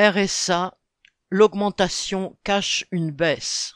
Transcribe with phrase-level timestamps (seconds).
[0.00, 0.78] RSA,
[1.28, 3.74] l'augmentation cache une baisse.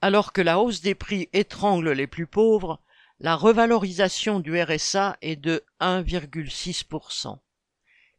[0.00, 2.80] Alors que la hausse des prix étrangle les plus pauvres,
[3.18, 7.40] la revalorisation du RSA est de 1,6%.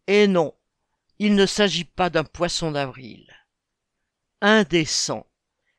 [0.08, 0.54] Et non,
[1.20, 3.34] il ne s'agit pas d'un poisson d'avril.
[4.42, 5.26] Indécent.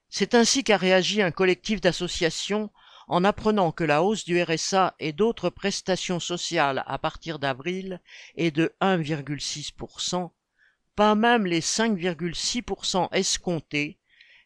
[0.08, 2.70] C'est ainsi qu'a réagi un collectif d'associations
[3.08, 8.00] en apprenant que la hausse du RSA et d'autres prestations sociales à partir d'avril
[8.36, 10.30] est de 1,6%,
[10.96, 13.98] pas même les 5,6% escomptés,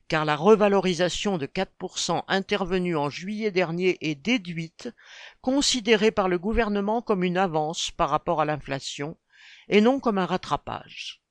[0.09, 4.91] car la revalorisation de 4% intervenue en juillet dernier est déduite,
[5.41, 9.17] considérée par le gouvernement comme une avance par rapport à l'inflation,
[9.69, 11.23] et non comme un rattrapage.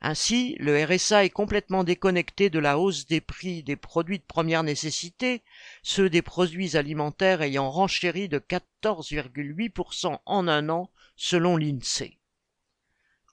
[0.00, 4.62] Ainsi, le RSA est complètement déconnecté de la hausse des prix des produits de première
[4.62, 5.42] nécessité,
[5.82, 12.18] ceux des produits alimentaires ayant renchéri de 14,8% en un an selon l'INSEE.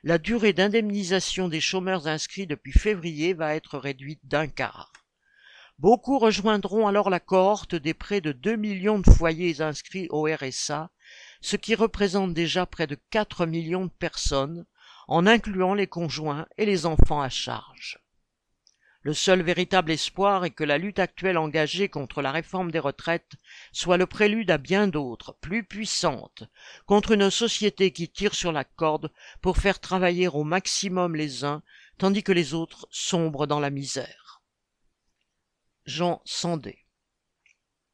[0.05, 4.93] la durée d'indemnisation des chômeurs inscrits depuis février va être réduite d'un quart.
[5.79, 10.91] Beaucoup rejoindront alors la cohorte des près de 2 millions de foyers inscrits au RSA,
[11.41, 14.65] ce qui représente déjà près de 4 millions de personnes,
[15.09, 17.99] en incluant les conjoints et les enfants à charge.
[19.07, 23.37] Le seul véritable espoir est que la lutte actuelle engagée contre la réforme des retraites
[23.71, 26.43] soit le prélude à bien d'autres, plus puissantes,
[26.87, 31.62] contre une société qui tire sur la corde pour faire travailler au maximum les uns,
[31.99, 34.43] tandis que les autres sombrent dans la misère.
[35.84, 36.84] Jean Sandé